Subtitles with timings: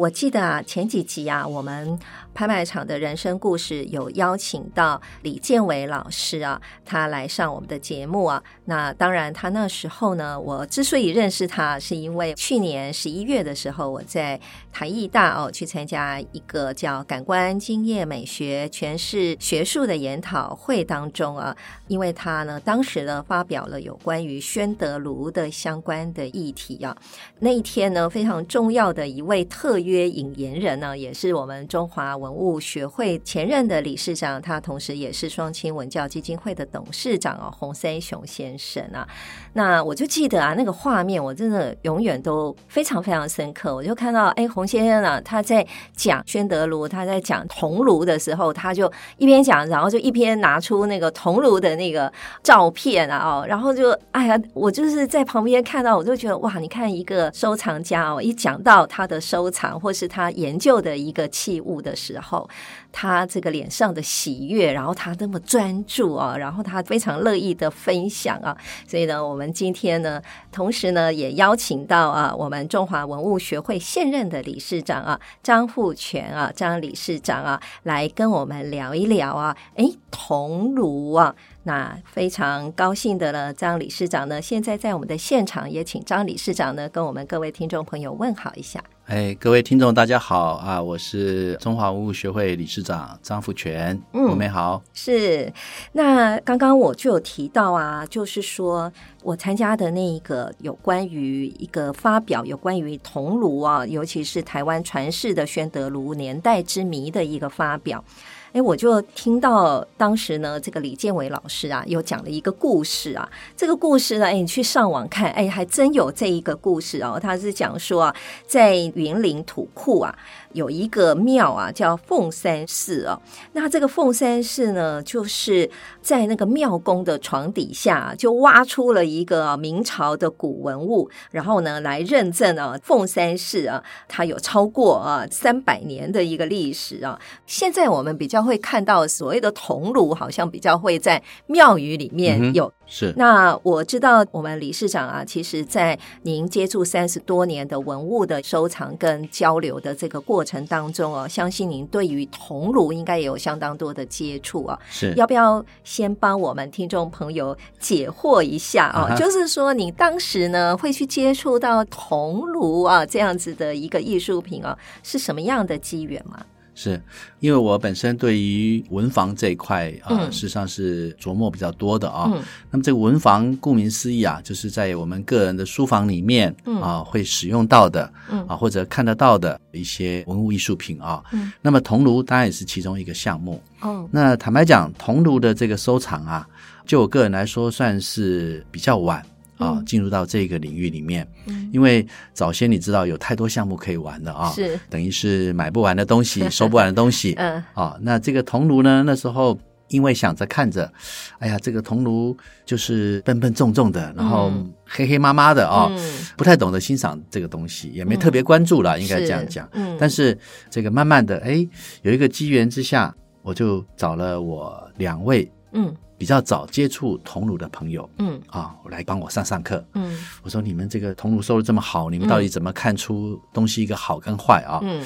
[0.00, 1.98] 我记得，前几集啊，我们
[2.32, 8.42] 拍卖场的人生故事有邀请到李建伟老师啊，他来上我们的节目啊。
[8.64, 14.40] 那当然，他那时候呢，我之所以认识他，是因为去年十一月的时候，我在
[14.72, 21.56] 台艺大哦去参加一个叫“感官经验美学诠释学术”的研讨会当中啊，
[21.88, 26.96] 因为他呢当时呢发表了有关于宣德炉的相关的议题啊。
[27.40, 29.80] 那一天呢，非常重要的一位特。
[29.80, 39.08] 约引言人呢，也是我们中华文物学会前任的理事长，他同时也是双亲文教基金会的董事长啊，洪森雄先生啊。
[39.54, 43.74] 那我就记得啊，那个画面我真的永远都非常非常深刻。
[43.74, 52.12] 我就看到，哎，洪先生啊，他在讲宣德炉，他在讲铜炉的时候，他就一边讲，然后就一边拿出那个铜炉的那个
[52.42, 59.70] 照片啊，哦，然后就哎呀，我就是在旁边看到，我就觉得哇，你看一个收藏家哦，一讲到他的收藏。
[59.80, 62.48] 或是他研究的一个器物的时候，
[62.90, 68.56] 他这个脸上的喜悦，然后他那么专注啊，然后他非常乐意的分享啊，
[68.88, 81.34] 所以呢，我们今天呢，同时呢，也邀请到啊，我们中华文物学会现任的理事长啊，张富全啊，张理事长啊，来跟我们聊一聊啊，哎，铜炉啊。
[81.64, 88.82] 那非常高兴的了，张理事长呢，现在在我们的现场，也请张理事长呢，跟我们各位听众朋友问好一下。
[89.10, 94.80] 哎，各位听众大家好啊，我是中华文物学会理事长张富全，嗯，我们好。
[94.94, 95.52] 是，
[95.94, 98.92] 那刚刚我就有提到啊，就是说
[99.24, 108.04] 我参加的那一个有关于一个发表有关于铜炉啊，尤其是台湾传世的宣德炉年代之谜的一个发表。
[108.52, 113.28] 哎，我就听到当时呢，这个李建伟老师啊，有讲了一个故事啊。
[113.56, 117.18] 这个故事呢，哎，你去上网看，哎，还真有这一个故事哦。
[117.20, 118.16] 他是讲说啊，
[118.46, 120.16] 在云林土库啊。
[120.52, 123.20] 有一个庙啊，叫凤山寺哦。
[123.52, 137.18] 那这个凤山寺呢，就是在那个庙宫的床底下，就挖出了一个明朝的古文物，然后呢，来认证啊，凤山寺啊，它有超过啊三百年的一个历史啊。
[137.46, 142.66] 现在我们比较会看到所谓的铜炉，好像比较会在庙宇里面有。
[142.66, 154.78] 嗯是，那我知道我们理事长啊，其实，在您接触三十多年的文物的收藏跟交流的这个过程当中哦，相信您对于铜炉应该也有相当多的接触啊。
[154.90, 159.16] 是，要不要先帮我们听众朋友解惑一下啊？Uh.
[159.18, 166.44] 就是说，你当时呢会去接触到铜炉啊这样子的一个艺术品啊，是什么样的机缘吗？
[166.82, 166.98] 是
[167.40, 172.24] 因为我本身对于文房这一块啊，事实际上是琢磨比较多的啊。
[172.32, 178.10] 嗯、那么这个文房顾名思义啊，就是在我们个人的书房里面啊会使用到的
[178.48, 181.22] 啊或者看得到的一些文物艺术品啊。
[181.32, 183.62] 嗯、那么铜炉当然也是其中一个项目。
[183.80, 186.48] 哦，那坦白讲，铜炉的这个收藏啊，
[186.86, 189.22] 就我个人来说算是比较晚。
[189.60, 194.80] 啊，进入到这个领域里面，嗯，因为早先你知道有太多项目可以玩的啊，是。
[194.88, 200.90] 等于是买不完的东西， 收不完的东西，嗯，啊，那这个铜炉呢，那时候因为想着看着，
[201.38, 202.34] 哎呀，这个铜炉
[202.64, 204.50] 就是笨笨重重的，然后
[204.86, 205.98] 黑黑麻麻的啊，嗯，
[206.36, 210.36] 不太懂得欣赏这个东西，也没特别关注了，嗯，应该这样讲，嗯，但是
[210.70, 211.66] 这个慢慢的，哎，
[212.02, 215.94] 有一个机缘之下，我就找了我两位，嗯。
[216.20, 218.38] 比较早接触铜炉的朋友，嗯。
[218.50, 224.80] 啊，我来帮我上上课，嗯，我说你们这个铜炉收的这么好，你们到底怎么看出东西一个好跟坏啊？
[224.82, 225.02] 嗯，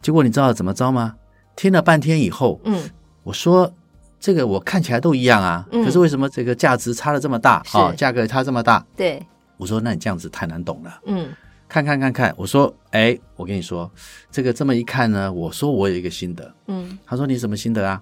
[0.00, 1.16] 结果你知道怎么着吗？
[1.56, 2.88] 听了半天以后，嗯，
[3.24, 3.68] 我说
[4.20, 7.60] 这个我看起来都一样啊，嗯，可是为什么这个价值差的这么大？
[7.72, 7.92] 啊？
[7.96, 8.86] 价格差这么大？
[8.96, 9.20] 对，
[9.56, 11.30] 我说那你这样子太难懂了，嗯，
[11.68, 13.90] 看看看看，我说哎，我跟你说
[14.30, 18.00] 这个这么一看呢，我说我有一个心得，嗯，他说你什么心得啊？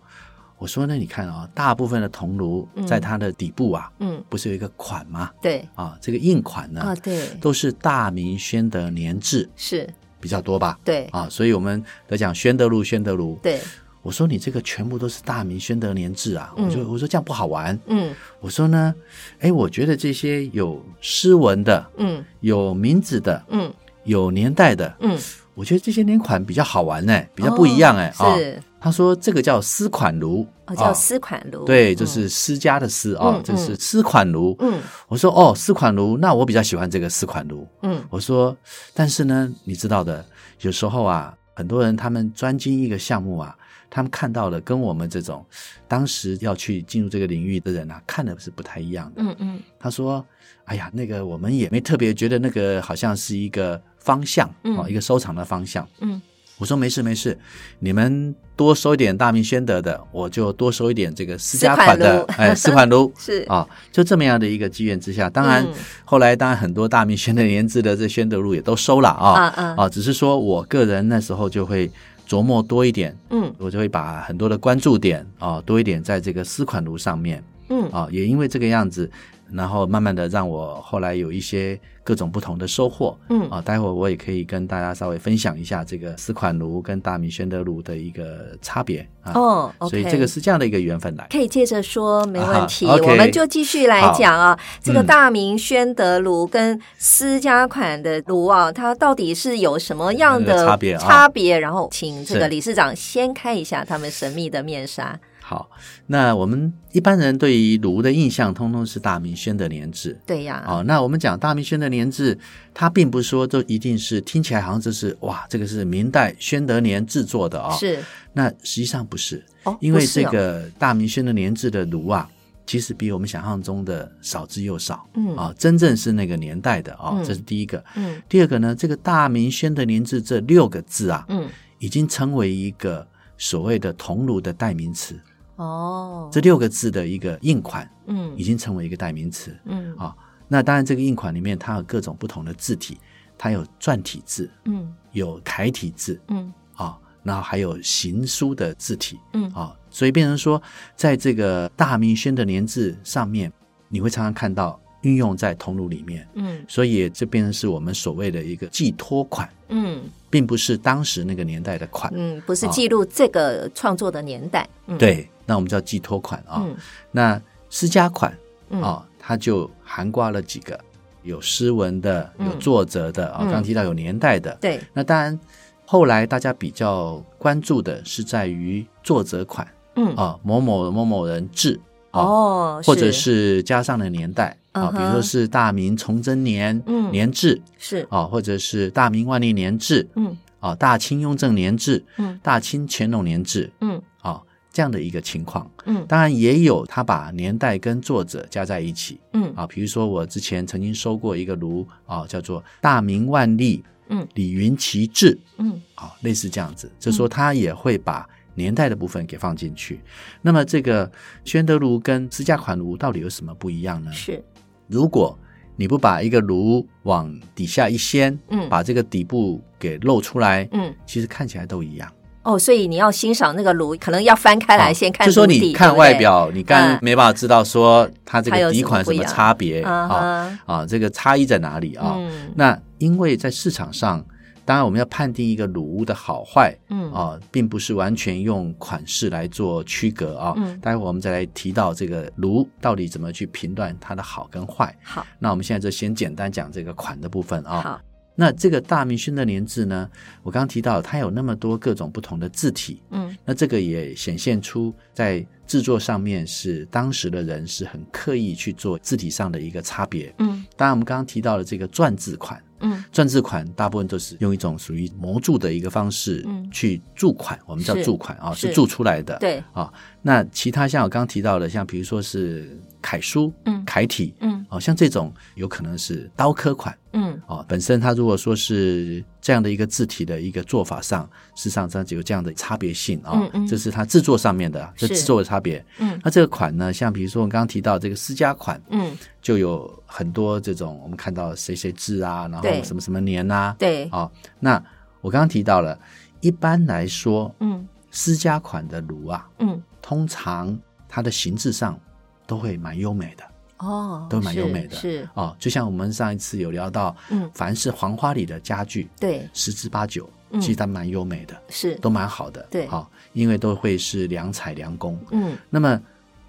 [0.62, 5.28] 我说呢，你看啊，大部分的铜炉在它的底部啊，嗯，不是有一个款吗？
[5.42, 10.78] 对，啊，这个印款呢，啊，对，都是大明宣德年制，是比较多吧？
[10.84, 13.36] 对，啊，所以我们在讲宣德炉，宣德炉。
[13.42, 13.60] 对，
[14.02, 17.76] 我说你这个全部都是大明宣德年制啊，我就我说这样不好玩。
[17.86, 18.94] 嗯，我说呢，
[19.40, 23.68] 哎，我觉得这些有诗文的，嗯，有名字的，嗯，
[24.04, 25.18] 有年代的，嗯，
[25.54, 28.14] 我觉得这些年款比较好玩呢，比较不一样哎。
[28.20, 28.62] 哦，是。
[28.82, 31.64] 他说这个叫丝款炉，哦，叫丝款炉。
[31.64, 34.56] 对，就是私家的私啊，这是丝款炉。
[34.58, 37.66] 嗯，我说哦，丝款炉，那我比较喜欢这个丝款炉。
[37.82, 38.56] 嗯，我说，
[38.92, 40.24] 但是呢，你知道的，
[40.62, 43.56] 有时候啊，很多人他们专精一个项目啊。
[43.94, 45.44] 他们看到的跟我们这种
[45.86, 49.22] 当时要去进入这个领域的人啊，看的是不太一样的。
[49.22, 50.24] 嗯嗯，他说
[50.64, 56.22] ：“哎呀，那个我们也没特别觉得那个好像是一个方向，嗯、哦，一个收藏的方向。”嗯，
[56.56, 57.38] 我说：“没事没事，
[57.78, 62.24] 你们多收一点大明宣德的，我就多收一点这个私家款的。
[62.36, 63.42] 哎，私款炉是。
[63.48, 65.72] 啊、哦，就这么样的一个机缘之下，当然、嗯、
[66.04, 69.32] 后来当然很多大明宣德年制的这宣德炉也都收了啊。
[69.32, 71.90] 啊、嗯嗯哦，只是说我个人那时候就会。”
[72.28, 77.82] 琢磨多一点，嗯，我就会把很多的关注点啊、哦、多一点在这个私款炉上面，嗯。
[77.86, 79.10] 啊、哦，也因为这个样子，
[79.52, 81.78] 然后慢慢的让我后来有一些。
[82.04, 89.30] 各种不同的收获，嗯啊，待会儿我也可以跟大家稍微分享一下这个丝款炉跟大明宣德炉的一个差别啊。
[89.36, 91.24] 哦，okay, 所以这个是这样的一个缘分来。
[91.30, 92.88] 可以接着说，没问题。
[92.88, 100.98] 啊 okay, 我们就继续来讲啊，这个大明宣德炉跟私家款的炉啊，嗯、它到底是有什么样的差别？
[100.98, 105.16] 差别，然后请这个理事长掀开一下他们神秘的面纱。
[105.52, 105.70] 好，
[106.06, 110.18] 那我们一般人对于炉的印象，通通是大明宣德年制。
[110.24, 112.38] 对呀，哦，那我们讲大明宣德年制，
[112.72, 117.76] 它并不是说都一定是听起来好像这是哇，这个是明代宣德年制作的啊、哦。
[117.78, 118.02] 是，
[118.32, 122.26] 那实际上不是，哦，因为这个大明宣德年制的炉啊，
[122.66, 125.06] 其实比我们想象中的少之又少。
[125.16, 127.84] 嗯啊、哦，真正是那个年代的啊、这是第一个。
[127.96, 131.46] 嗯，第二个呢，这个大明宣德年制这六个字啊，嗯，
[131.78, 133.06] 已经成为一个
[133.36, 135.20] 所谓的铜炉的代名词。
[135.56, 139.94] 哦，这六个字的一个印款，嗯，已经成为一个代名词，嗯。
[139.96, 140.16] 啊，
[140.48, 142.98] 那当然这个印款里面它有各种不同的字体，
[143.36, 150.60] 它有篆体字，嗯，有楷体字，嗯，啊，然后还有行书的字体，嗯，啊，所以变成说，
[150.96, 153.52] 在这个大明宣德年制上面，
[153.88, 160.02] 你会常常看到运用在铜炉里面，嗯，所以这变成是我们所谓的一个寄托款，嗯。
[160.30, 166.76] 并不是当时那个年代的款，嗯，不是记录这个创作的年代，哦嗯、对，那我们叫寄托款啊、哦嗯。
[167.10, 168.38] 那私家款啊、
[168.70, 168.82] 嗯。
[168.82, 170.80] 哦，它就涵盖了几个，
[171.22, 173.40] 有诗文的，有作者的啊。
[173.40, 173.50] 刚、嗯。
[173.50, 174.86] 哦、刚提到有年代的，对、嗯。
[174.94, 175.38] 那当然，
[175.84, 180.06] 后来大家比较关注的是在于作者款，嗯。
[180.16, 181.78] 啊、哦，某某某某人制。
[182.12, 188.06] 哦，或者是加上了年代啊、uh 比如说是大明崇祯年、嗯、年制是。
[188.10, 190.36] 啊，或者是大明万历年制，嗯。
[190.60, 194.00] 啊，大清雍正年制，嗯，大清乾隆年制，嗯。
[194.20, 194.40] 啊，
[194.72, 199.52] 这样的一个情况，嗯，当然也有他把年代跟作者加在一起，嗯。
[199.54, 208.28] 啊，比如说我之前曾经收过一个炉啊，叫做大明万历，嗯，李云奇制，嗯，啊，类似这样子，就说他也会把。
[208.54, 209.98] 年代的部分给放进去，
[210.42, 211.10] 那么这个
[211.42, 214.12] 宣德炉跟私家款炉到底有什么不一样呢？
[214.12, 214.44] 是，
[214.92, 215.36] 如果
[215.74, 222.08] 你不把一个炉往底下一掀，嗯，把这个底部给露出来，嗯，其实看起来都一样。
[222.42, 225.26] 哦，所以你要欣赏那个炉，可能要翻开来先看。
[225.26, 232.14] 就说你看外表，对对你刚刚没办法知道说它这个底款什什么差别啊啊啊，这个差异在哪里啊？
[232.18, 234.24] 嗯，那因为在市场上。
[234.64, 240.54] 当然，我们要判定一个炉的好坏，嗯啊，并不是完全用款式来做区隔啊。
[240.56, 244.96] 嗯，待会儿我们再来提到这个炉到底怎么去评断它的好跟坏。
[245.02, 247.80] 好，那我们现在就先简单讲这个款的部分啊。
[247.80, 248.00] 好，
[248.34, 250.08] 那这个大明宣德年制呢，
[250.42, 260.32] 我刚刚提到它有那么多各种不同的字体，嗯，那这个也显现出在制作上面是当时的人是很刻意去做字体上的一个差别。
[260.38, 262.62] 嗯，当然我们刚刚提到的这个篆字款。
[262.82, 269.36] 嗯，篆字款大部分都是用一种属于模铸的一个方式去铸款，嗯、我们叫铸款啊，是铸出来的。
[269.38, 269.62] 对。
[269.72, 285.84] 啊，那其他像我刚刚提到的，像比如说是楷书、嗯，楷体，嗯，哦，像这种有可能是刀刻款，嗯，哦，本身它如果说是这样的一个字体的一个做法上，事实上它就有这样的差别性啊、哦嗯嗯，这是它制作上面的，这制作的差别。
[285.98, 289.14] 嗯，那这个款呢，像比如说我刚刚提到这个私家款，嗯。
[289.42, 294.80] 就有很多这种，我们看到谁谁字啊，然后什么什么年呐、啊，对，啊、哦，那
[295.20, 295.98] 我刚刚提到了，
[296.40, 300.78] 一般来说，嗯，私家款的炉啊，嗯，通常
[301.08, 301.98] 它的形制上
[302.46, 303.44] 都会蛮优美的，
[303.78, 316.00] 哦，都蛮优美的，是，哦，就像我们上一次有聊到，嗯，凡是黄花里的家具，对，十之八九，嗯、其实它蛮优美的，是，都蛮好的，对，好、哦，因为都会是良材良工，嗯，那么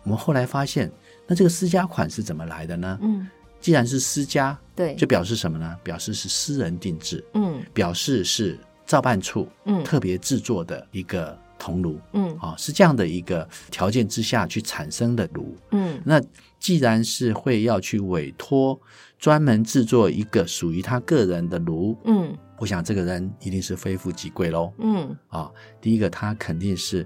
[0.04, 0.92] 我们后来发现，
[1.28, 2.98] 那这个私家款是怎么来的呢？
[3.02, 3.28] 嗯。
[3.62, 5.74] 既然是私家，对，就表示什么呢？
[5.82, 9.82] 表示是私人定制，嗯，表示是照办处嗯。
[9.86, 12.36] 特别制作的一个铜炉，嗯。
[12.40, 15.56] 啊，是这样的一个条件之下去产生的炉。
[15.72, 16.02] 嗯。
[16.06, 16.22] 那
[16.60, 18.80] 既然是会要去委托
[19.20, 22.36] 专门制作一个属于他个人的炉，嗯。
[22.60, 24.72] 我想这个人一定是非富即贵喽。
[24.78, 25.16] 嗯。
[25.28, 27.06] 啊，第一个他肯定是，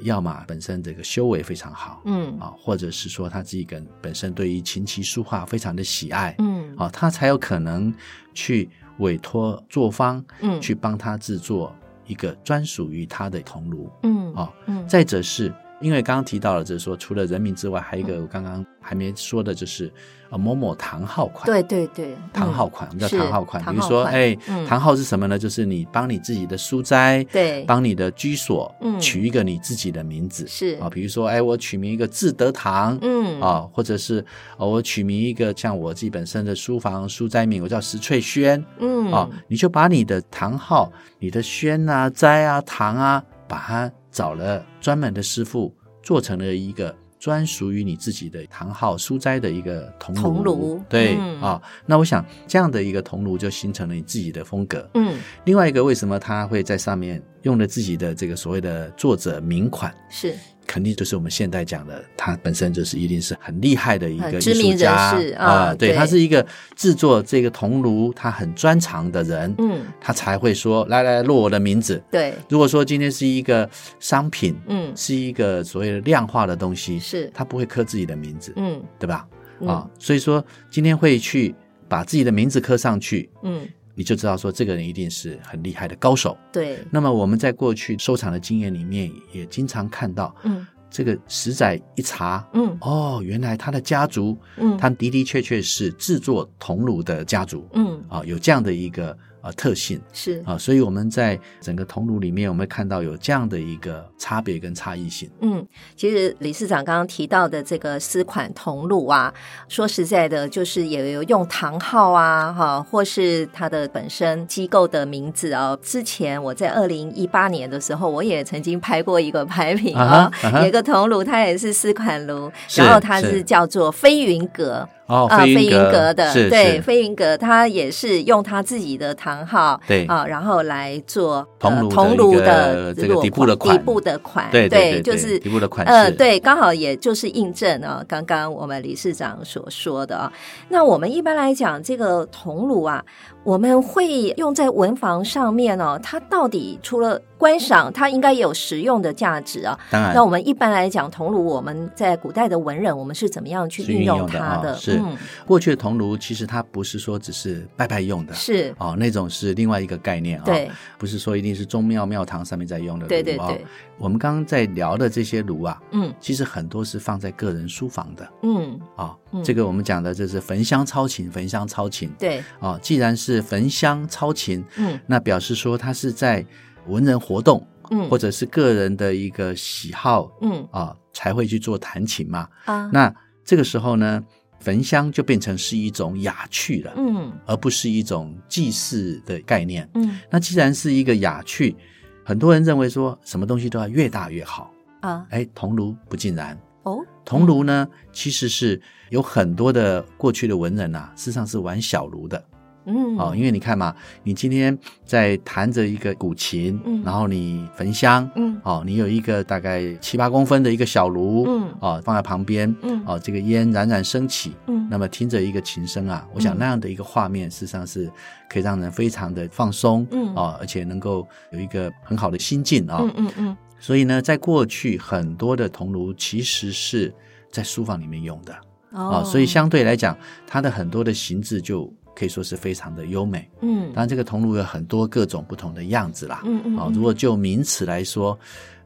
[0.00, 2.38] 要么本身这个修为非常好，嗯。
[2.38, 6.74] 啊，或者是说他自己跟本身对于琴棋书画非常的喜爱，嗯。
[6.76, 7.94] 啊，他才有可能
[8.34, 10.60] 去委托作坊，嗯。
[10.60, 11.74] 去帮他制作
[12.08, 14.84] 一个专属于他的铜炉，嗯啊，嗯。
[14.88, 19.90] 再者是因为刚刚提到了，就是说除了人名之外，还有一个我刚刚还没说的，就是
[20.30, 25.38] 呃某某堂号款，对对对，堂号款，我们叫是堂号款，比如说，款哎嗯，堂号是什么呢？
[25.38, 28.98] 就是你帮你自己的书斋，对帮你的居所，嗯。
[28.98, 30.76] 取一个你自己的名字，是。
[30.80, 33.40] 啊，比如说，哎，我取名一个智德堂，嗯。
[33.40, 34.24] 啊，或者是
[34.56, 39.12] 呃我取名一个像我自己本身的书房书斋名，我叫石翠轩，嗯。
[39.12, 50.22] 啊，你就把你的堂号、你的轩啊、斋啊、堂啊，把它找了专门的师傅，做成了一个专属于你自己的唐号书斋的一个铜炉。
[50.22, 54.88] 铜炉对、嗯啊，那我想这样的一个铜炉就形成了你自己的风格。
[54.94, 59.92] 嗯另外一个，为什么他会在上面用了自己的这个所谓的作者名款？
[60.08, 60.34] 是
[60.68, 65.96] 肯定就是我们现代讲的，他本身就是一定是很厉害的一个艺很知名术家人士啊啊，对对。
[65.96, 66.46] 他是一个
[66.76, 69.80] 制作这个铜炉他很专长的人，嗯。
[69.98, 72.00] 他才会说来来落我的名字。
[72.10, 72.34] 对。
[72.50, 74.92] 如果说今天是一个商品，嗯。
[74.94, 77.30] 是一个所谓的量化的东西，是。
[77.32, 78.78] 他不会刻自己的名字，嗯。
[78.98, 79.26] 对吧？
[79.60, 79.68] 嗯。
[79.68, 81.54] 啊，所以说今天会去
[81.88, 83.66] 把自己的名字刻上去，嗯
[83.98, 86.38] 你就知道说这个人一定是很厉害的高手。
[86.52, 86.78] 对。
[86.88, 92.78] 那么我们在过去收藏的经验里面，也经常看到，嗯这个石仔一查，嗯。
[92.80, 94.78] 哦，原来他的家族，嗯。
[94.78, 98.00] 他的的确确是制作铜炉的家族，嗯。
[98.08, 105.30] 啊，有这样的一个呃特性是啊，所以我们在整个铜炉里面，我们会看到有这样的一个差别跟差异性。
[105.40, 105.66] 嗯，
[105.96, 109.32] 其实理事长刚刚提到的这个丝款铜炉啊，
[109.68, 115.78] 说实在的，就是也有用唐号啊，哈，或是它的本身机构的名字啊。
[115.80, 124.88] 之前我在二零一八年的时候，我也曾经拍过一个拍品啊啊啊有一个铜炉，它也是丝款炉，然后它是是叫做飞云阁。
[125.08, 140.30] 哦，啊，飞云阁阁的，是对，飞云阁，他也是用他自己的堂号，对啊，然后来做铜炉的铜炉的这个底部的款底部的款，对就是底部的款呃，式对，刚好也就是印证啊，刚刚我们理事长所说的啊。
[140.68, 143.02] 那我们一般来讲，这个铜炉啊，
[143.44, 149.78] 我们会用在文房上面哦，它到底除了观赏，它应该也有实用的价值啊。
[149.90, 150.12] 当然。
[150.14, 154.76] 那我们一般来讲，铜炉我们在古代的文人，我们是怎么样去运用它的？
[154.88, 155.16] 嗯，
[155.46, 158.74] 过去的铜炉其实它不是说只是拜拜用的，是。
[158.78, 160.70] 哦，那种是另外一个概念啊、对。
[160.98, 163.64] 不是说一定是宗庙庙堂上面在用的对对对。
[163.98, 166.12] 我们刚刚在聊的这些炉啊，嗯。
[166.20, 169.44] 其实很多是放在个人书房的嗯，啊、嗯。
[169.44, 172.10] 这个我们讲的就是焚香操琴，焚香操琴。
[172.18, 174.98] 对，哦、既然是焚香操琴，嗯。
[175.06, 176.44] 那表示说它是在
[176.88, 182.48] 文人活动，嗯，或者是个人的一个喜好嗯啊、才会去做弹琴嘛。
[182.64, 183.14] 啊，那
[183.44, 184.22] 这个时候呢，
[184.60, 189.88] 焚香就变成是一种雅趣了，嗯而不是一种祭祀的概念。
[189.94, 191.76] 嗯那既然是一个雅趣，
[192.24, 194.72] 很多人认为说什么东西都要越大越好。
[195.00, 198.80] 啊哎，铜炉不尽然，哦，铜炉呢其实是
[199.10, 202.44] 有很多的过去的文人啊，事实上是玩小炉的。
[202.88, 203.16] 嗯。
[203.18, 207.02] 哦，因为你看嘛，你今天在弹着一个古琴，嗯。
[207.04, 208.58] 然后你焚香，嗯。
[208.64, 211.74] 哦，你有一个大概七八公分的一个小炉，嗯。
[211.80, 213.02] 哦，放在旁边，嗯。
[213.06, 214.88] 哦，这个烟冉冉升起，嗯。
[214.90, 218.10] 那么听着一个琴声啊，我想那样的一个画面，事实上是
[218.48, 220.34] 可以让人非常的放松，嗯。
[220.34, 223.56] 哦，而且能够有一个很好的心境啊、嗯嗯嗯。
[223.80, 227.14] 所以呢，在过去很多的铜炉其实是
[227.52, 228.52] 在书房里面用的
[228.90, 230.16] 啊、哦，所以相对来讲，
[230.46, 233.48] 它的很多的形制就可以说是非常的优美。
[233.60, 233.92] 嗯。
[233.94, 236.42] 当然，这个铜炉有很多各种不同的样子啦。
[236.44, 238.36] 嗯嗯啊、如果就名词来说，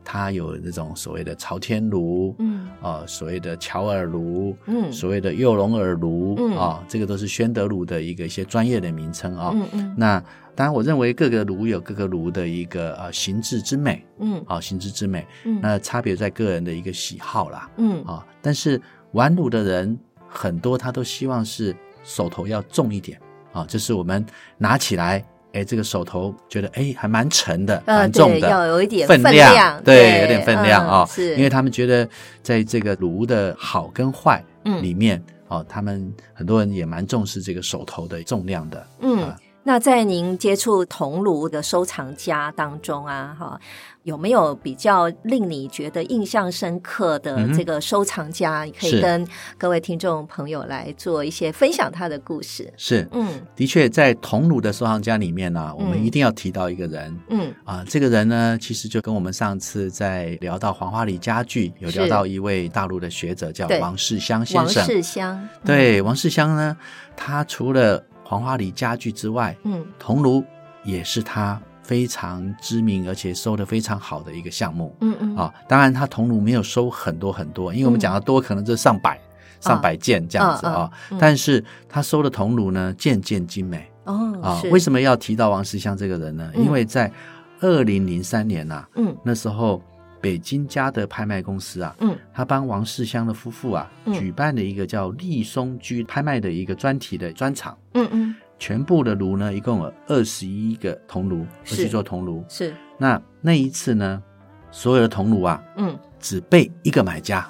[0.04, 2.68] 它有那种所谓的朝天炉，嗯。
[2.82, 4.92] 啊、所谓的乔耳炉，嗯。
[4.92, 6.56] 所谓的右龙耳炉，嗯。
[6.58, 9.94] 啊、这个都是宣德炉的一个一些专业的名称啊、嗯嗯。
[9.96, 10.22] 那
[10.54, 14.42] 当然，我认为各个炉有各个炉的一个呃形制之美，嗯。
[14.46, 15.58] 啊、形制之美，嗯。
[15.62, 18.04] 那差别在个人的一个喜好啦，嗯。
[18.04, 18.78] 啊、但是
[19.12, 19.98] 玩炉的人
[20.28, 23.18] 很多，他都希望是手头要重一点
[23.52, 24.24] 啊，就是我们
[24.58, 32.08] 拿起来，哎，这个手头觉得哎还蛮沉的，蛮重的，要有一点分分量对，有点分量嗯啊、是因为他们觉得
[32.42, 39.36] 在这个炉的好跟坏嗯里面，哦，他们很多人也蛮重视这个手头的重量的，嗯啊。
[39.64, 43.60] 那在您接触铜炉的收藏家当中啊，哈，
[44.02, 48.64] 有没有比较令你觉得印象深刻的这个收藏家？
[48.64, 49.26] 你可以跟
[49.56, 52.72] 各位听众朋友来做一些分享他的故事。
[52.76, 57.54] 是，嗯，的确，在铜炉的收藏家里面呢、啊，我们一定要提到一个人，嗯。
[57.64, 64.82] 啊，这个人呢，其实就跟我们上次在聊到黄花梨家具，有聊到一位大陆的学者叫王世襄先生。
[64.82, 66.76] 王世襄，对，王世襄呢，
[67.16, 70.42] 他除了黄花梨家具之外，嗯，铜炉
[70.84, 86.50] 也是他非常知名而且收的非常好的一个项目，嗯嗯，啊，当然他铜炉没有收很多很多，因为我们讲的多可能就上百、嗯、上百件这样子啊，嗯、但是他收的铜炉呢，件件精美哦，啊，为什么要提到王石香这个人呢？
[86.54, 87.12] 嗯、因为在
[87.60, 89.82] 二零零三年呐、啊，嗯，那时候
[90.22, 98.34] 北京嘉德拍卖公司啊，嗯，他帮王世襄的夫妇啊，嗯、举办了一个叫立松居拍卖的一个专题的专场，嗯嗯。
[98.58, 102.44] 全部的炉呢，一共有二十一个铜炉，二十座铜炉。
[102.48, 102.72] 是。
[102.96, 104.22] 那那一次呢，
[104.70, 107.44] 所有的铜炉啊，嗯，只被一个买家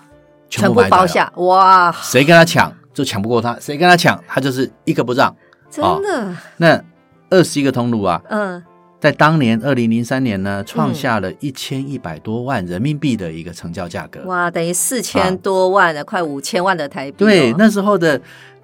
[0.49, 1.31] 全部，买全部包下。
[1.37, 1.93] 哇！
[1.93, 5.37] 谁跟他抢就抢不过他，谁跟他抢他就是一个不让。
[5.69, 6.25] 真的？
[6.25, 6.83] 哦、那
[7.29, 8.65] 二十一个铜炉啊，嗯，
[9.03, 14.21] 在当年二零零三年呢，创下了一千一百多万人民币的一个成交价格。
[14.27, 17.27] 哇，等于四千多万的，啊、快五千万的台币，哦。
[17.27, 18.21] 对，那时候的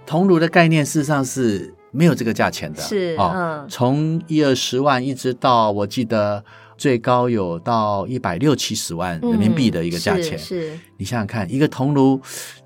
[0.06, 1.74] 铜炉的概念事实上是。
[1.90, 6.44] 没有这个价钱的，是啊，哦、从一二十万一直到我记得
[6.76, 10.36] 最高有到一百六七十万人民币的一个价钱。
[10.36, 12.20] 嗯、是，是你想想看，一个铜炉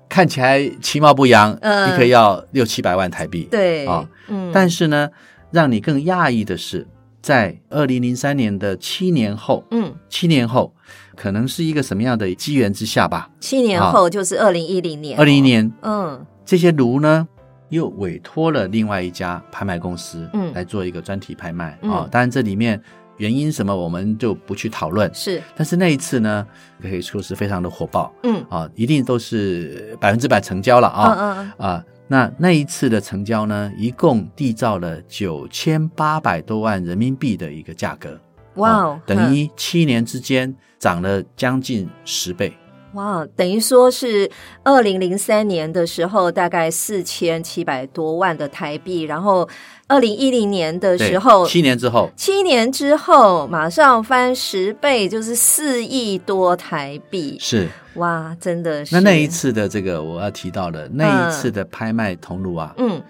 [0.09, 3.47] 看起来其貌不扬，嗯、一个要六七百万台币。
[3.49, 5.09] 对啊，哦嗯、但是呢，
[5.51, 6.85] 让你更讶异的是，
[7.23, 10.75] 在二零零三年的七年后，嗯，七年后
[11.15, 13.29] 可能是一个什么样的机缘之下吧？
[13.39, 17.25] 七年后就是二零一零年，二零一零年，嗯，这些炉呢？
[17.69, 22.09] 又委托了另外一家拍卖公司，嗯，来做一个专题拍卖啊、嗯哦。
[22.11, 22.79] 当然，这里面
[23.17, 25.09] 原因什么我们就不去讨论。
[25.11, 26.45] 是，但是那一次呢，
[26.81, 31.85] 可以说是非常的火爆，嗯啊、哦，一定都是百分之百成交了啊、哦、嗯嗯啊。
[32.07, 38.19] 那那一次的成交呢，一共缔造了九千八百多万人民币的一个价格。
[38.55, 42.53] 哇哦，哦，等于七年之间涨了将近十倍。
[42.93, 44.29] 哇，等于说是
[44.63, 49.49] 二零零三年的时候，大概四千七百多万的台币，然后
[49.87, 57.35] 二零一零年的时候，七年之后，七年之后马上翻十倍，就是四亿多台币。
[57.39, 58.93] 是哇，真的是。
[58.95, 63.01] 那那一次的这个我要提到的那一次的拍卖铜炉啊，嗯，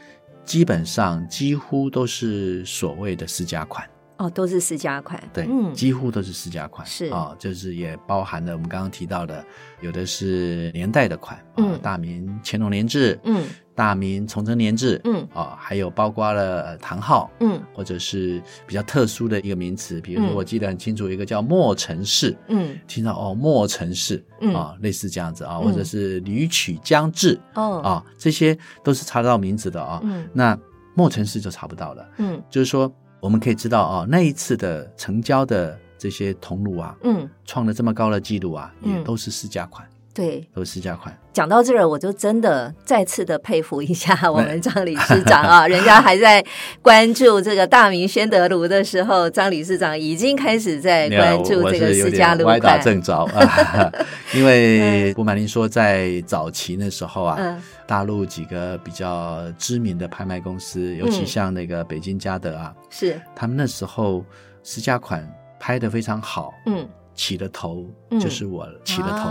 [0.46, 3.86] 基本上几乎都是所谓的私家款。
[4.17, 7.06] 哦，都是私家款，对，嗯，几乎都是私家款，是。
[7.08, 9.43] 啊、哦，就是也包含了我们刚刚提到的，
[9.82, 30.58] 有的是年代的款，嗯，大明乾隆年制，嗯，大明崇祯年制，嗯，啊、哦，还有包括了唐号，嗯，或者是比较特殊的一个名词，比如说我记得很清楚，一个叫莫成式，嗯，听到哦，莫成式，嗯，啊，类似这样子啊，或者是吕曲江制，哦，啊，这些都是查得到名字的啊，嗯，那
[30.93, 32.93] 莫成式就查不到了，嗯，就是说。
[33.24, 39.88] 我们可以知道啊，那一次的成交的这些铜炉啊，嗯，创了这么高的记录啊，也都是私家款。
[40.13, 41.17] 对，都是私家款。
[41.34, 45.65] 讲到这儿，我就真的再次的佩服一下 我们张理事长啊！
[45.67, 46.45] 人家还在
[46.84, 52.45] 关注这个大明宣德炉的时候，张理事长已经开始在关注这个私家炉。
[52.45, 53.91] 歪打正着啊！
[54.36, 64.23] 因为不瞒您说，在早期那时候啊，嗯、大陆几个比较知名的拍卖公司，尤其像那个北京嘉德啊，是他们那时候
[64.62, 65.28] 私家款
[65.60, 66.54] 拍的非常好。
[66.67, 66.88] 嗯。
[67.15, 67.86] 起的头
[68.19, 69.30] 就是我起的头，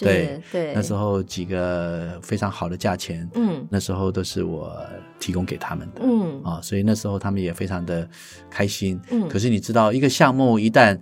[0.00, 4.76] 对对，那时候几个非常好的价钱，嗯，那时候都是我
[5.18, 6.42] 提供给他们的，嗯。
[6.42, 8.08] 啊，所以那时候他们也非常的
[8.50, 10.98] 开心，嗯，可是你知道，一个项目一旦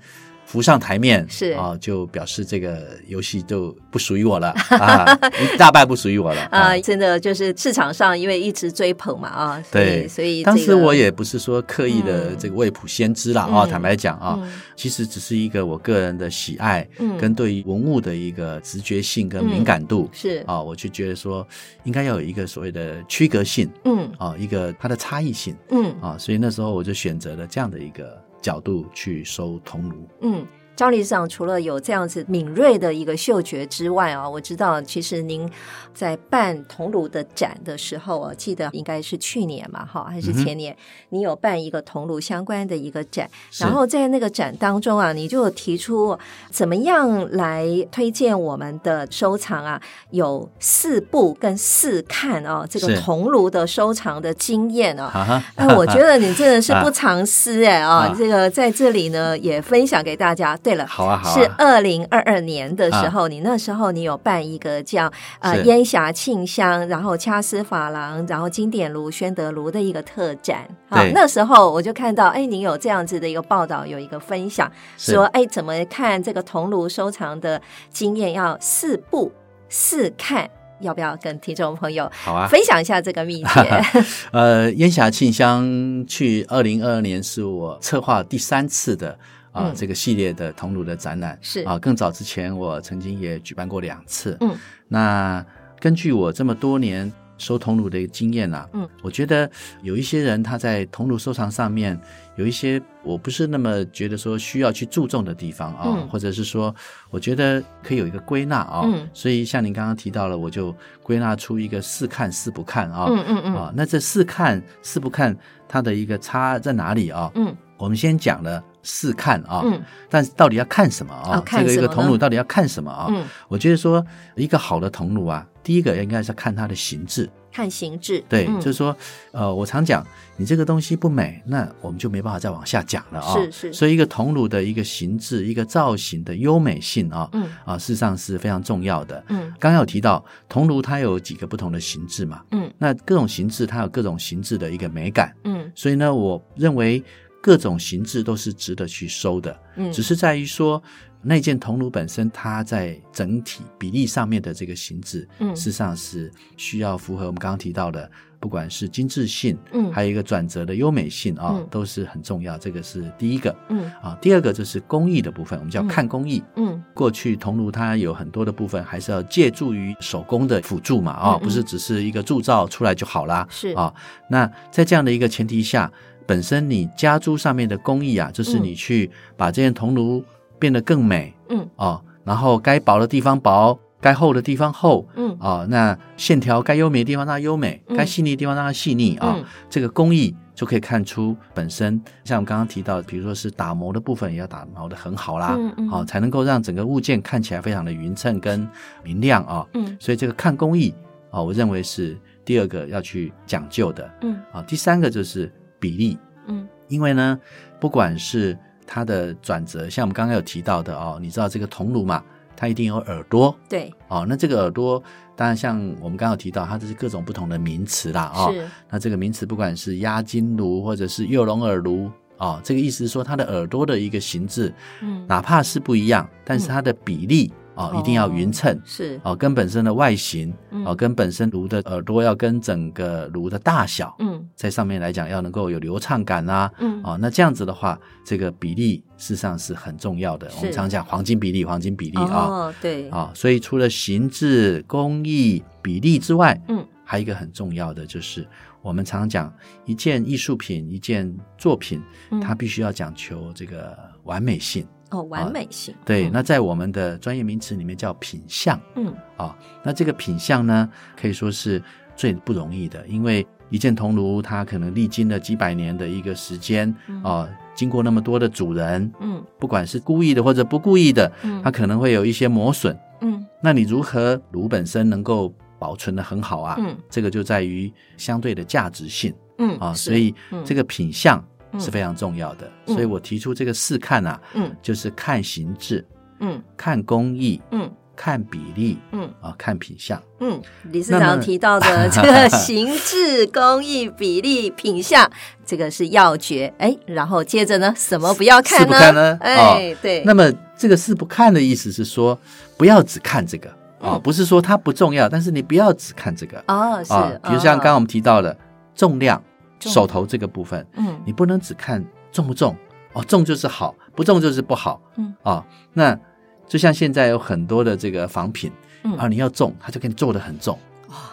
[0.51, 1.53] 浮上台面是。
[1.53, 4.49] 啊，就表示这个游戏就不属于我了
[4.81, 5.07] 啊，
[5.41, 6.77] 一大半不属于我了啊！
[6.81, 14.37] 真的就是市场上因为一直追捧嘛啊，对，所以当时我也不是说刻意的这个未卜先知啦啊，坦白讲啊，
[14.75, 17.17] 其实只是一个我个人的喜爱，嗯。
[17.17, 20.43] 跟对于文物的一个直觉性跟敏感度是。
[20.49, 21.47] 啊，我就觉得说
[21.85, 24.11] 应该要有一个所谓的区隔性，嗯。
[24.19, 25.95] 啊，一个它的差异性，嗯。
[26.01, 28.21] 啊，所以那时候我就选择了这样的一个。
[28.41, 30.47] 角度去收铜炉，嗯，
[30.81, 35.47] 张理事长除了有这样子敏锐的一个嗅觉之外啊，我知道其实您
[35.93, 40.79] 在办桐庐的展的时候，我记得应该是去年嘛，哈，还是前年，嗯、
[41.11, 46.19] 你有办一个桐庐相关的一个展，然后在那个展当中啊，你就提出
[46.51, 49.79] 怎么样来推荐我们的收藏啊，
[50.13, 60.57] 有四步跟四看啊，这个桐庐的收藏的经验啊， 哎，我觉得你真的是 不藏私哎啊，啊，这个在这里呢也分享给大家。
[60.70, 70.67] 对了，好啊，好啊，是二零二二年的时候，啊，你那时候你有办一个叫呃烟霞沁香，然后掐丝珐琅，然后经典炉、宣德炉的一个特展。
[70.89, 79.33] 好，那时候我就看到，哎，你有这样子的一个报道，有一个分享，说，哎，怎么看这个铜炉收藏的经验，要四步
[79.69, 80.49] 四看，
[80.81, 83.61] 要不要跟听众朋友好啊分享一下这个秘诀？
[83.61, 83.85] 啊、
[84.33, 89.19] 呃，烟霞沁香去二零二二年是我策划第三次的。
[89.53, 94.37] 啊、呃，这个系列的铜炉的展览是啊，更早之前我曾经也举办过两次。
[94.41, 94.57] 嗯，
[94.89, 95.45] 那
[95.81, 99.51] 根据我这么多年收铜炉的经验啊，嗯，我觉得
[99.83, 101.99] 有一些人他在铜炉收藏上面
[102.37, 106.75] 有一些我不是那么觉得说需要去注重的地方啊，嗯、或者是说
[107.09, 115.35] 我觉得可以有一个归纳啊，嗯，所以像您刚刚提到了，我就归纳出一个四看四不看啊，嗯嗯嗯，啊，那这四看四不看
[115.67, 117.33] 它的一个差在哪里啊？
[117.35, 118.63] 嗯，我们先讲了。
[118.83, 121.39] 四看啊，嗯，但是到底要看什么啊？
[121.39, 123.07] 哦、这个一个铜炉到底要看什么啊？
[123.11, 124.05] 嗯，我觉得说
[124.37, 128.97] 一个好的铜炉啊，第一个应该是看它的形制，看形制，对，嗯、就是说，
[129.33, 133.35] 呃，我常讲，你这个东西不美，那我们就没办法再往下讲了啊。
[133.35, 139.23] 是是，所以一个铜炉的一个形制、一个造型的优美性啊，嗯啊，事实上是非常重要的。
[139.29, 147.03] 嗯，刚刚有提到铜炉它有几个不同的形制嘛，嗯，那各种形制它有各种形制的一个美感，嗯，所以呢，我认为。
[147.41, 150.83] 各种形制都是值得去收的，嗯，只是在于说
[151.23, 162.59] 那件铜炉本身，它在整体比例上面的这个形制，嗯，事实上是需要符合我们刚刚提到的，不管是精致性，嗯，还有一个转折的优美性啊，嗯，都是很重要。
[162.59, 173.71] 这个是第一个，嗯，啊，第二个就是工艺的部分，我们叫看工艺，嗯，过去铜炉它有很多的部分还是要借助于手工的辅助嘛，啊，不是只是一个铸造出来就好啦，是。
[173.71, 173.93] 啊，
[174.29, 175.91] 那在这样的一个前提下。
[176.31, 180.25] 本身你加诸上面的工艺啊，就是你去把这件铜炉
[180.61, 198.65] 变得更美，嗯，哦，然后该薄的地方薄，该厚的地方厚，嗯，哦，那线条该优美的地方让它优美，该细腻的地方让它细腻啊，这个工艺就可以看出本身，像我们刚刚提到，比如说是打磨的部分，也要打磨的很好啦，嗯，好，才能够让整个物件看起来非常的匀称跟
[199.03, 200.95] 明亮啊，嗯，所以这个看工艺
[201.33, 205.53] 啊，我认为是第二个要去讲究的，嗯，啊，第三个就是。
[205.81, 207.37] 比例，嗯，因为呢，
[207.81, 212.23] 不管是它的转折，像我们刚刚有提到的哦，你知道这个铜炉嘛，
[212.55, 215.03] 它一定有耳朵，对，哦，那这个耳朵，
[215.35, 218.55] 当然像我们刚刚有提到，它这是各种不同的名词啦，哦，
[218.91, 227.53] 那这个名词不管是压金炉或者是诱龙耳炉，哦，这个意思是说它的耳朵的一个形制，嗯，哪怕是不一样，但是它的比例。
[227.81, 229.19] 嗯哦，一定要匀称，是。
[229.25, 230.53] 哦，跟本身的外形，
[230.85, 240.51] 哦，跟本身炉的耳朵要跟整个炉的大小，嗯，在上面来讲要能够有流畅感啊，嗯，哦，那这样子的话，这个比例事实上是很重要的。
[240.59, 248.47] 我们常讲黄金比例，黄金比例啊，哦，对，啊，所以除了形制、工艺、比例之外，嗯，还有一个很重要的就是
[248.83, 249.53] 我们常讲
[249.85, 252.03] 一件艺术品、一件作品，
[252.43, 254.87] 它必须要讲求这个完美性。
[255.11, 260.89] 哦，完美性、啊、对，那在我们的专业名词里面叫品相，嗯，啊，那这个品相呢，
[261.21, 261.83] 可以说是
[262.15, 276.77] 最不容易的，因为一件铜炉它可能历经了几百年的一个时间，嗯、啊，经过那么多的主人，嗯，不管是故意的或者不故意的，嗯，它可能会有一些磨损，嗯，那你如何炉本身能够保存的很好啊？
[276.79, 280.33] 嗯，这个就在于相对的价值性，嗯，啊，所以
[280.65, 281.45] 这个品相。
[281.79, 286.05] 是非常重要的，嗯，所以我提出这个四看啊，嗯，就是看形制，
[286.41, 295.31] 嗯，看工艺，嗯，看比例，嗯，啊，看品相，嗯，理事长提到的 这个形制、工艺、比例、品相，
[295.65, 298.87] 这个是要诀，哎，然后接着呢，什么不要看呢？
[298.87, 299.39] 不看呢？
[299.41, 302.39] 哎，哦，对，那么这个四不看的意思是说，
[302.77, 308.57] 不要只看这个啊，哦，不是说它不重要，但是你不要只看这个哦，是，哦，比如像刚刚我们提到的
[308.95, 309.43] 重量。
[309.89, 312.77] 手头这个部分，嗯，你不能只看重不重
[313.13, 315.35] 哦，重就是好，不重就是不好，嗯。
[315.43, 316.19] 啊、哦，那
[316.67, 318.71] 就像现在有很多的这个仿品，
[319.05, 319.17] 嗯。
[319.17, 320.79] 啊，你要重，他就给你做的很重，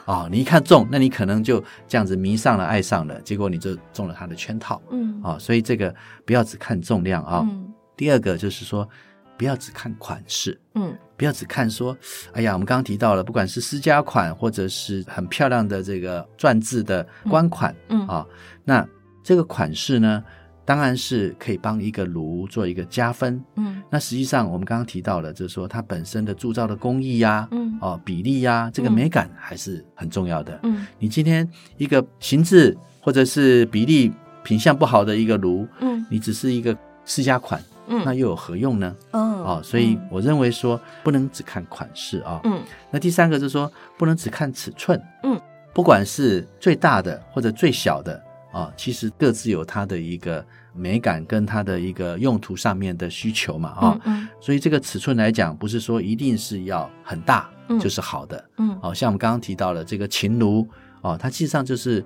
[0.06, 5.22] 啊、哦，你一看重，那你可能就这样子迷上了，爱上了，结果你就中了他的圈套，嗯。
[5.22, 5.94] 啊、哦，所以这个
[6.26, 7.74] 不要只看重量啊、哦嗯。
[7.96, 8.88] 第二个就是说，
[9.38, 11.96] 不要只看款式，嗯，不要只看说，
[12.34, 18.26] 哎呀，我们刚刚提到了，不管是私家款或者是很漂亮的这个篆字的官款，嗯，嗯啊，
[18.66, 18.88] 那
[19.24, 20.24] 这个款式呢，
[20.66, 31.48] 当然是可以帮一个炉做一个加分，嗯，那实际上我们刚刚提到了，就是说它本身的铸造的工艺呀，嗯，哦，比例呀，这个美感还是很重要的，嗯，你今天
[31.78, 34.12] 一个形制或者是比例
[34.44, 37.62] 品相不好的一个炉，嗯，你只是一个私家款。
[37.88, 38.96] 嗯，那又有何用呢？
[39.12, 42.40] 哦，哦，所以我认为说不能只看款式啊。
[42.44, 45.02] 嗯，那第三个就是说不能只看尺寸。
[45.24, 45.40] 嗯，
[45.74, 48.22] 不管是最大的或者最小的
[48.52, 54.00] 啊，其实各自有它的一个美感跟它的一个用途上面的需求嘛啊。
[54.06, 58.44] 嗯，嗯，所以这个尺寸来讲，不是说一定是要很大就是好的。
[58.58, 60.68] 嗯，哦，像我们刚刚提到了这个琴炉
[61.02, 62.06] 哦，它实际上就是。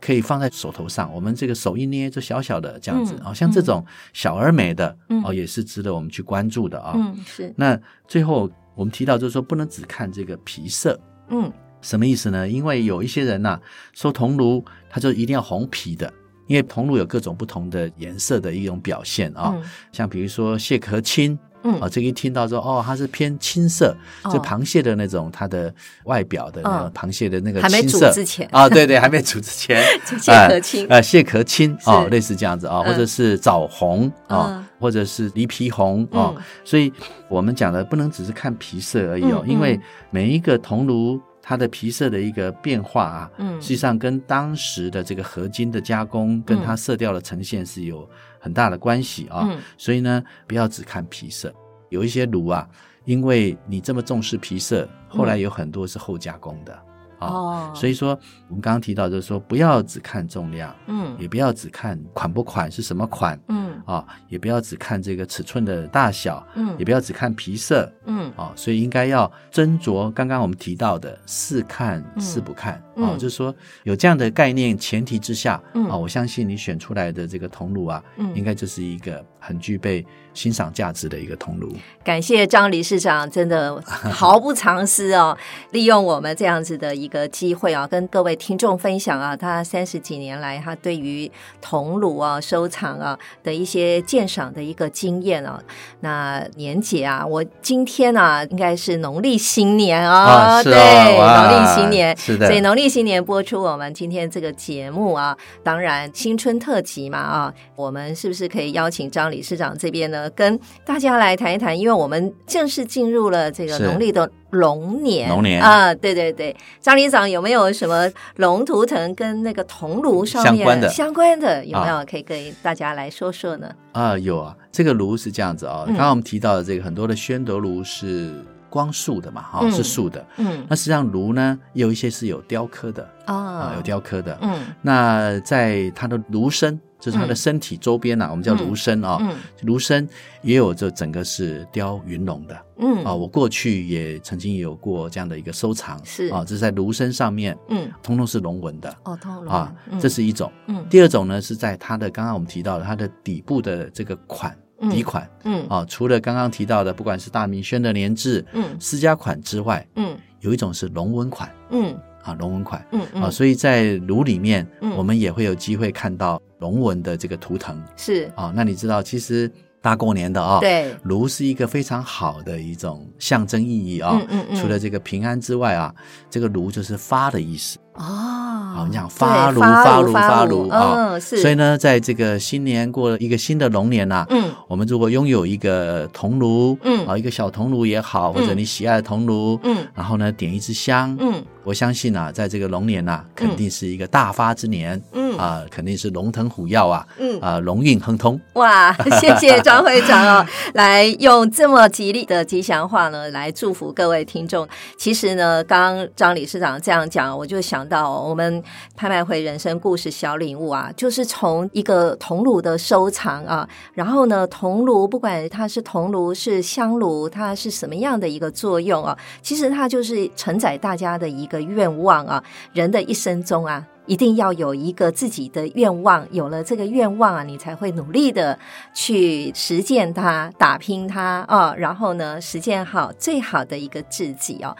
[0.00, 6.96] 可以放在手头上，我们这个手一捏就小小的这样子啊、嗯哦，像这种小而美的、嗯、哦，也是值得我们去关注的啊、哦。
[6.96, 7.52] 嗯，是。
[7.56, 10.98] 那最后我们提到就是说，不能只看这个皮色。
[11.28, 12.48] 嗯，什么意思呢？
[12.48, 13.60] 因为有一些人呐、啊，
[13.92, 16.12] 说铜炉他就一定要红皮的，
[16.46, 19.70] 因为铜炉有各种不同的颜色的一种表现啊、哦嗯。
[19.92, 21.38] 像比如说蟹壳青。
[21.68, 25.72] 嗯，啊，这个一听到说，哦，它是偏青色，就螃蟹的那种，它的
[26.04, 28.48] 外表的那个螃蟹的那个青色，还没煮之前。
[28.50, 29.82] 啊，对对， 还没煮之前，
[30.18, 36.92] 蟹壳青，呃，蟹壳青啊，类似这样子啊，或者是枣红啊，或者是梨皮红啊，所以
[37.28, 39.78] 我们讲的不能只是看皮色而已哦，因为
[40.10, 48.08] 每一个铜炉它的皮色的一个变化啊，嗯，实际上跟当时的这个合金的加工跟它色调的呈现是有。
[48.38, 51.52] 很大的关系啊，嗯，所以呢，不要只看皮色。
[51.90, 52.68] 有一些炉啊，
[53.04, 56.78] 因为你这么重视皮色，后来有很多是后加工的。
[57.20, 73.52] 哦，所以说我们刚刚提到就是说，不要只看重量，嗯，也不要只看款不款是什么款，嗯，啊，也不要只看这个尺寸的大小，嗯，也不要只看皮色，嗯，啊，所以应该要斟酌刚刚我们提到的试看试不看，啊，就是说
[73.82, 81.74] 有这样的概念前提之下，啊，我相信你选出来的这个铜炉啊，嗯，应该就是一个很具备欣赏价值的一个铜炉。
[82.04, 85.36] 感谢张理事长，真的毫不藏私哦，
[85.72, 87.07] 利用我们这样子的一。
[87.08, 95.58] 一个机会啊，跟各位听众分享啊，他三十几年来他对于铜炉啊收藏啊的一些鉴赏的一个经验啊。
[96.00, 111.78] 那年节啊，我今天啊应该是农历新年啊，啊哦、对，农历新年是的，所以农历新年播出我们今天这个节目啊，当然新春特辑嘛啊，我们是不是可以邀请张理事长这边呢，跟大家来谈一谈？
[111.78, 114.30] 因为我们正式进入了这个农历的。
[114.50, 120.88] 龙年，龙年啊，对对对，张理长有没有什么龙图腾跟那个铜炉上面相关的？
[120.88, 122.04] 相关的有没有？
[122.04, 123.70] 可以跟大家来说说呢？
[123.92, 128.32] 啊，有啊，这个炉是这样子啊、哦，刚刚我们提到的这个很多的宣德炉是
[128.70, 136.78] 光素的嘛，哈、嗯，是素的，嗯，那实际上炉呢有一些是有雕刻的、哦、啊，有雕刻的，嗯，那在它的炉身。
[137.00, 139.18] 就是它的身体周边呐、啊嗯，我们叫炉身啊，
[139.62, 140.08] 炉、嗯、身
[140.42, 143.04] 也有这整个是雕云龙的，嗯。
[143.04, 146.26] 啊，我过去也曾经有过这样的一个收藏，是。
[146.26, 154.58] 啊，这是在炉身上面，嗯，通通是龙纹的，哦，通龙啊、嗯，这是一种，嗯，第二种呢是在它的刚刚我们提到的它的底部的这个款
[154.90, 155.66] 底款，嗯。
[155.68, 161.96] 啊，除了刚刚提到的不管是大明宣德年制，嗯，私家款之外，嗯，有一种是龙纹款，嗯。
[162.24, 168.30] 啊，龙纹款，嗯嗯，啊，所以在炉里面，嗯，我们也会有机会看到龙纹的这个图腾，是。
[168.34, 175.94] 啊，那你知道，其实大过年的啊，对，炉是一个非常好的一种象征意义啊，嗯嗯嗯，除了这个平安之外啊，
[176.28, 177.78] 这个炉就是发的意思。
[177.98, 181.38] 哦，好，你讲发炉发炉发炉啊，是。
[181.38, 198.40] 所以呢，在这个新年过了一个新的龙年呐，嗯，我们如果拥有一个铜炉，嗯，啊，一个小铜炉也好，或者你喜爱的铜炉，嗯，然后呢，点一支香，嗯，我相信啊，在这个龙年呐，肯定是一个大发之年，嗯，啊，肯定是龙腾虎跃啊，嗯，啊，龙运亨通。
[198.52, 204.68] 哇，谢谢 张会长哦，来用这么吉利的吉祥话呢，来祝福各位听众。
[204.96, 207.88] 其实呢，刚刚张理事长这样讲，我就想。
[207.88, 208.62] 到我们
[208.96, 222.44] 拍卖会人生故事小礼物啊，就是从一个铜炉的收藏啊，然后呢，铜炉不管它是铜炉是香炉，它是什么样的一个作用啊，其实它就是承载大家的一个愿望啊。
[222.74, 228.58] 人的一生中啊，一定要有一个自己的愿望，有了这个愿望啊，你才会努力的
[228.94, 234.74] 去实践它，打拼它啊，然后呢，实践好最好的一个自己哦。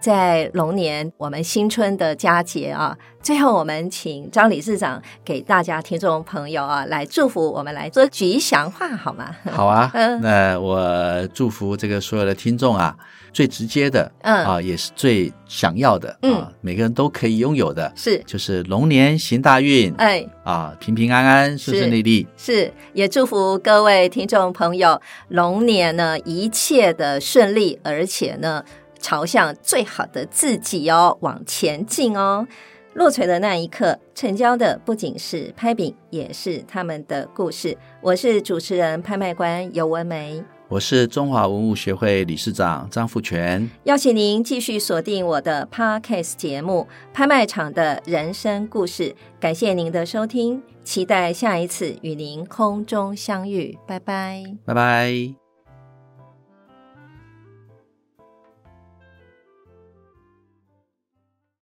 [0.00, 9.34] 在龙年我们新春的佳节啊，最后我们请张理事长给大家听众朋友啊来祝福，我们来说吉祥话好吗？
[9.50, 9.90] 好啊，
[10.22, 12.96] 那我祝福这个所有的听众啊，
[13.32, 14.44] 最直接的，嗯。
[14.44, 18.22] 啊，也是最想要的，嗯，每个人都可以拥有的，是。
[18.24, 20.24] 就是龙年行大运，哎。
[20.44, 22.72] 啊，平平安安，顺顺利利，是。
[22.92, 28.64] 也祝福各位听众朋友龙年呢一切的顺利，而且呢。
[28.98, 32.46] 朝向最好的自己哦，往前进哦。
[32.94, 37.76] 落锤的那一刻，成交的不仅是拍饼，也是他们的故事。
[38.00, 43.70] 我是主持人、拍卖官尤文梅，我是中华文物学会理事长张富全。
[43.84, 49.10] 邀请您继续锁定我的 Podcast 节目《拍卖场的人生故事》。
[49.38, 53.78] 感谢您的收听，期待下一次与您空中相遇。
[53.86, 55.47] 拜拜，拜拜。